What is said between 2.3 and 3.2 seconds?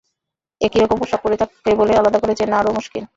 চেনা আরও মুশকিল।